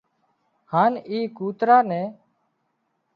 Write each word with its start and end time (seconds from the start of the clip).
هانَ 0.71 0.93
اي 1.09 1.19
ڪوترا 1.37 1.77
نين 1.89 2.07